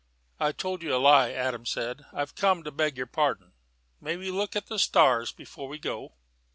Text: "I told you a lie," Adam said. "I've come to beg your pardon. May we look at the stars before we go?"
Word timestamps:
"I 0.39 0.51
told 0.51 0.81
you 0.81 0.95
a 0.95 0.97
lie," 0.97 1.29
Adam 1.31 1.63
said. 1.63 2.07
"I've 2.11 2.33
come 2.33 2.63
to 2.63 2.71
beg 2.71 2.97
your 2.97 3.05
pardon. 3.05 3.53
May 3.99 4.17
we 4.17 4.31
look 4.31 4.55
at 4.55 4.65
the 4.65 4.79
stars 4.79 5.31
before 5.31 5.67
we 5.67 5.77
go?" 5.77 6.15